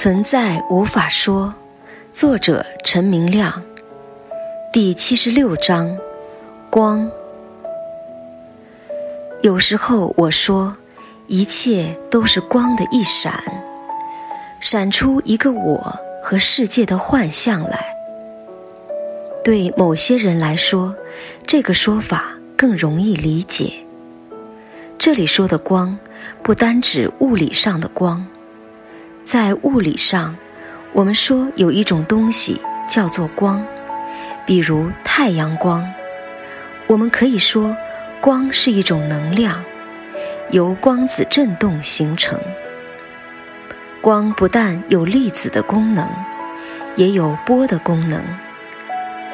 [0.00, 1.52] 存在无法说，
[2.12, 3.60] 作者陈明亮，
[4.72, 5.98] 第七十六章，
[6.70, 7.10] 光。
[9.42, 10.76] 有时候我说，
[11.26, 13.42] 一切都是光的一闪，
[14.60, 17.84] 闪出一个我和世界的幻象来。
[19.42, 20.94] 对某些人来说，
[21.44, 22.26] 这个说法
[22.56, 23.72] 更容易理解。
[24.96, 25.98] 这里说的光，
[26.40, 28.24] 不单指物理上的光。
[29.28, 30.34] 在物理上，
[30.94, 33.62] 我们说有一种东西叫做光，
[34.46, 35.86] 比如太阳光。
[36.86, 37.76] 我们可以说，
[38.22, 39.62] 光是一种能量，
[40.50, 42.40] 由光子振动形成。
[44.00, 46.08] 光不但有粒子的功能，
[46.96, 48.24] 也有波的功能，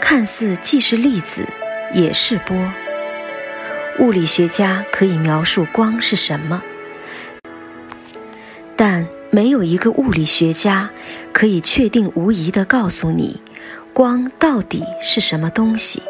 [0.00, 1.46] 看似既是粒子，
[1.92, 2.56] 也是波。
[3.98, 6.62] 物理学家可以描述光是什么，
[8.74, 9.06] 但。
[9.34, 10.90] 没有一个物理学家
[11.32, 13.40] 可以确定无疑地告诉你，
[13.94, 16.02] 光到底是什么东西。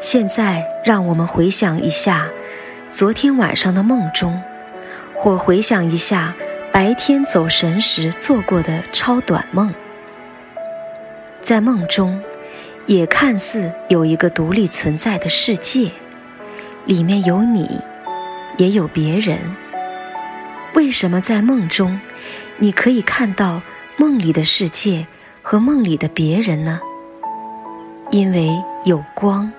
[0.00, 2.28] 现在，让我们回想一下
[2.92, 4.40] 昨天晚上的梦中，
[5.16, 6.32] 或回想一下
[6.72, 9.74] 白天走神时做过的超短梦。
[11.42, 12.22] 在梦中，
[12.86, 15.90] 也看似有一个独立存在的世界，
[16.86, 17.68] 里面有你，
[18.58, 19.36] 也有别人。
[20.74, 22.00] 为什么在梦中，
[22.58, 23.62] 你可以看到
[23.96, 25.06] 梦里的世界
[25.40, 26.80] 和梦里的别人呢？
[28.10, 28.50] 因为
[28.84, 29.50] 有光。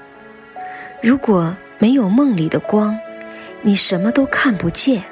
[1.02, 2.98] 如果没有梦里的光，
[3.62, 5.04] 你什么都看不见。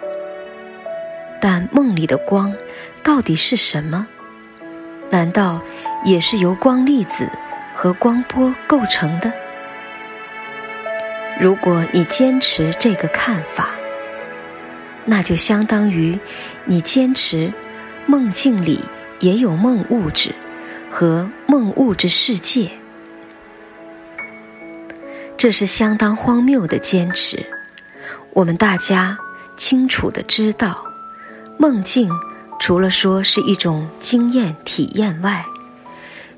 [1.40, 2.54] 但梦里的光
[3.02, 4.06] 到底是什么？
[5.10, 5.62] 难道
[6.04, 7.30] 也是由光粒子
[7.74, 9.32] 和光波构成的？
[11.40, 13.70] 如果你坚持这个看法，
[15.06, 16.18] 那就相当于
[16.66, 17.54] 你坚持
[18.08, 18.80] 梦境里
[19.20, 20.34] 也有梦物质
[20.90, 22.72] 和梦物质世界，
[25.36, 27.46] 这是相当荒谬的坚持。
[28.32, 29.18] 我们大家
[29.58, 30.86] 清楚的知道，
[31.58, 32.10] 梦境
[32.60, 35.46] 除了说是一种经验体验外，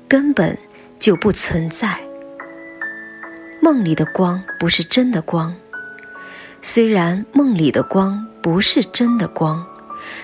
[0.08, 0.58] 根本
[0.98, 2.00] 就不存在。
[3.62, 5.54] 梦里的光不是真的光，
[6.62, 8.26] 虽然梦里的光。
[8.46, 9.66] 不是真的光，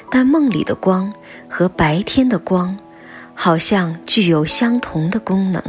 [0.09, 1.13] 但梦里的光
[1.49, 2.79] 和白天的光，
[3.35, 5.61] 好像具有相同的功能，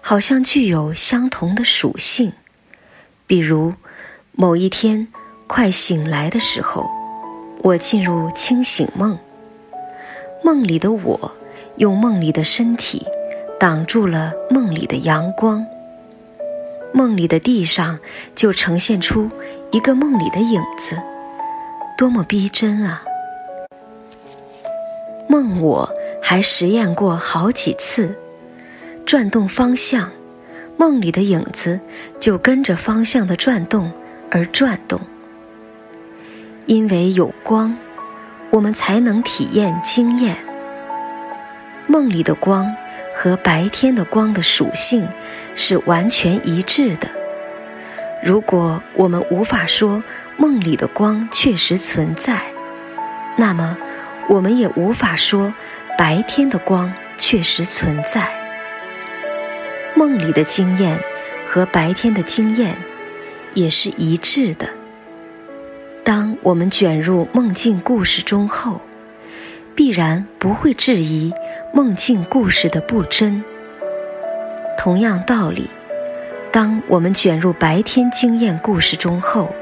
[0.00, 2.32] 好像具有相同的属性。
[3.26, 3.74] 比如，
[4.32, 5.06] 某一天
[5.46, 6.88] 快醒来的时候，
[7.62, 9.18] 我进入清醒梦，
[10.42, 11.32] 梦里的我
[11.76, 13.06] 用梦里的身体
[13.58, 15.66] 挡住了梦里的阳光，
[16.94, 17.98] 梦里的地上
[18.34, 19.28] 就呈现出
[19.72, 20.98] 一个梦里的影子。
[22.00, 23.02] 多么逼真啊！
[25.28, 25.86] 梦我
[26.22, 28.16] 还实验过好几次，
[29.04, 30.10] 转动方向，
[30.78, 31.78] 梦里的影子
[32.18, 33.92] 就跟着方向的转动
[34.30, 34.98] 而转动。
[36.64, 37.76] 因为有光，
[38.48, 40.38] 我们才能体验经验。
[41.86, 42.74] 梦里的光
[43.14, 45.06] 和白天的光的属性
[45.54, 47.19] 是完全一致的。
[48.22, 50.02] 如果我们无法说
[50.36, 52.38] 梦里的光确实存在，
[53.36, 53.78] 那么
[54.28, 55.54] 我们也无法说
[55.96, 58.28] 白天的光确实存在。
[59.96, 60.98] 梦里的经验
[61.46, 62.76] 和白天的经验
[63.54, 64.68] 也是一致的。
[66.04, 68.82] 当我们卷入梦境故事中后，
[69.74, 71.32] 必然不会质疑
[71.72, 73.42] 梦境故事的不真。
[74.76, 75.70] 同样道理。
[76.52, 79.54] 当我们卷入白天经验故事中后，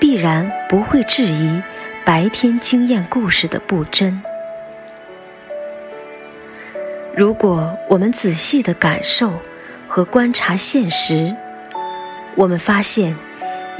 [0.00, 1.62] 必然不会质疑
[2.04, 4.20] 白天经验故事的不真。
[7.16, 9.32] 如果我们仔细的感受
[9.86, 11.34] 和观察现实，
[12.34, 13.16] 我们发现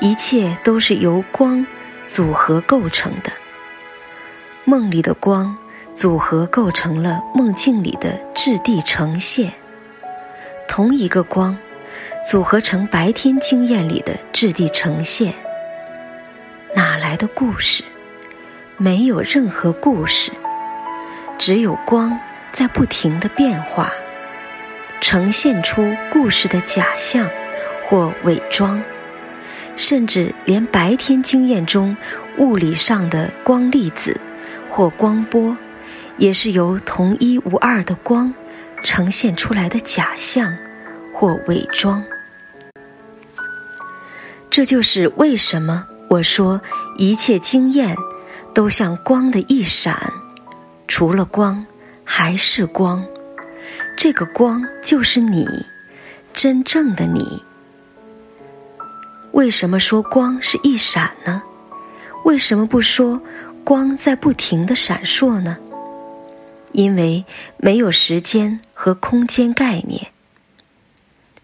[0.01, 1.67] 一切都是由光
[2.07, 3.33] 组合构成的。
[4.65, 5.57] 梦里的光
[5.97, 9.53] 组合构成了梦境里的质地呈现，
[10.69, 11.57] 同一个光。
[12.25, 15.35] 组合成白天经验里的质地呈现，
[16.75, 17.83] 哪来的故事？
[18.77, 20.33] 没有任何故事，
[21.39, 22.19] 只有光
[22.53, 23.93] 在不停的变化，
[25.01, 27.29] 呈现出故事的假象
[27.87, 28.83] 或伪装，
[29.77, 31.97] 甚至连白天经验中
[32.39, 34.19] 物理上的光粒子
[34.71, 35.57] 或光波，
[36.17, 38.33] 也是由同一无二的光
[38.83, 40.57] 呈现出来的假象。
[41.21, 42.03] 或伪装，
[44.49, 46.59] 这就是为什么我说
[46.97, 47.95] 一切经验
[48.55, 50.11] 都像光的一闪，
[50.89, 51.67] 除了光，
[52.05, 53.05] 还是光。
[53.99, 55.47] 这个光就是你，
[56.33, 57.43] 真正的你。
[59.33, 61.43] 为什么说光是一闪呢？
[62.25, 63.21] 为什么不说
[63.63, 65.59] 光在不停的闪烁呢？
[66.73, 67.23] 因为
[67.59, 70.07] 没有时间和空间概念。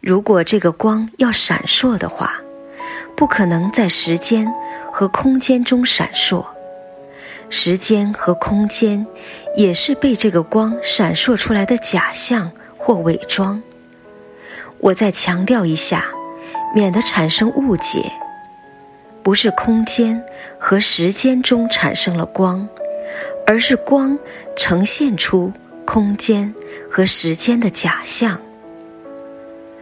[0.06, 2.40] 如果这个光要闪烁的话，
[3.16, 4.46] 不可能在时间
[4.92, 6.46] 和空间中闪烁。
[7.50, 9.04] 时间和空间
[9.56, 12.48] 也是被这个光闪烁出来的假象
[12.78, 13.60] 或伪装。
[14.78, 16.04] 我再强调一下，
[16.72, 18.08] 免得产生误解：
[19.24, 20.24] 不是空间
[20.56, 22.68] 和时间中产生了光，
[23.44, 24.16] 而是光
[24.54, 25.52] 呈现出
[25.84, 26.54] 空间
[26.88, 28.40] 和时间的假象。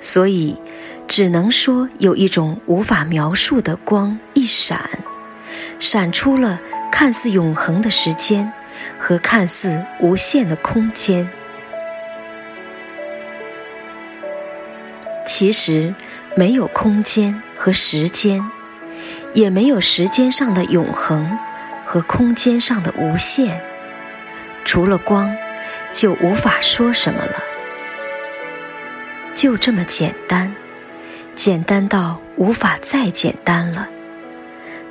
[0.04, 0.54] 所以，
[1.08, 4.78] 只能说有一种无法描述的光一闪，
[5.80, 6.60] 闪出了。
[6.92, 8.52] 看似永恒的时间
[8.98, 11.28] 和看似无限的空间，
[15.26, 15.92] 其实
[16.36, 18.40] 没有空间和时间，
[19.32, 21.36] 也没有时间上的永恒
[21.84, 23.60] 和空间上的无限。
[24.64, 25.36] 除了光，
[25.92, 27.53] 就无法说什么了。
[29.34, 30.54] 就这么简单，
[31.34, 33.88] 简单到无法再简单了。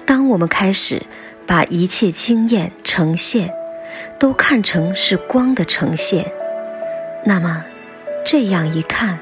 [0.06, 1.02] 当我们开始。
[1.46, 3.54] 把一切经验呈现，
[4.18, 6.26] 都看成是光的呈现，
[7.26, 7.66] 那么，
[8.26, 9.20] 这样一看，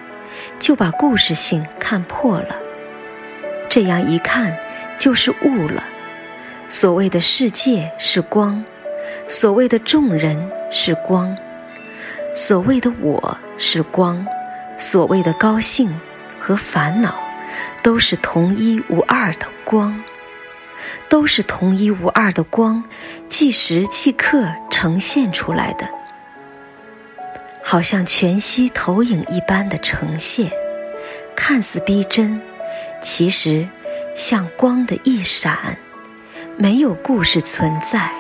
[0.59, 2.56] 就把故事性看破了。
[3.67, 4.56] 这样一看，
[5.00, 5.83] 就是悟了。
[6.69, 8.63] 所谓的世界是光，
[9.27, 10.39] 所谓的众人
[10.71, 11.35] 是光，
[12.35, 14.24] 所谓的我是光，
[14.81, 16.01] 所谓的高兴
[16.39, 17.16] 和烦恼，
[17.83, 20.04] 都是同一无二的光。
[21.07, 22.83] 都是同一无二的光，
[23.28, 25.88] 即时即刻呈现出来的，
[27.63, 30.51] 好像全息投影一般的呈现，
[31.36, 32.42] 看似逼真，
[33.00, 33.69] 其实
[34.16, 35.77] 像光的一闪，
[36.57, 38.12] 没有故事存在。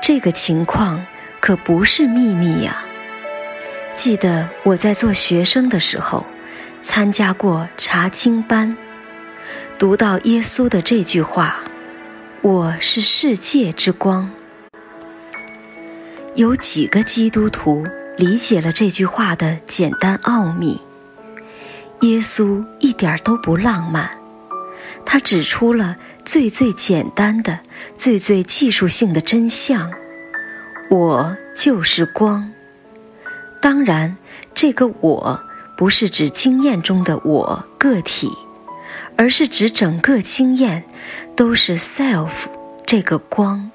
[0.00, 1.04] 这个情况
[1.40, 2.84] 可不是秘密呀！
[4.00, 6.24] 记得我在做学生的时候，
[6.80, 8.74] 参加过查经班。
[9.78, 11.60] 读到耶稣的这句话
[12.40, 14.30] ：“我是世界之光。”
[16.34, 17.86] 有几个基督徒
[18.16, 20.80] 理解了这句话的简单奥秘？
[22.00, 24.08] 耶稣一点都不浪漫，
[25.04, 27.60] 他指出了最最简单的、
[27.98, 29.92] 最最技术性的真相
[30.88, 32.50] ：“我就是光。”
[33.60, 34.16] 当然，
[34.54, 35.40] 这个“我”
[35.76, 38.28] 不是指经验中的我个体。
[39.16, 40.82] 而是指整个经验
[41.36, 42.46] 都是 self
[42.86, 43.70] 这个光。